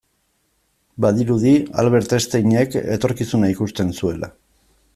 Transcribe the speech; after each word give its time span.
Badirudi 1.05 1.51
Albert 1.83 2.15
Einsteinek 2.17 2.79
etorkizuna 2.97 3.51
ikusten 3.57 3.93
zuela. 4.01 4.31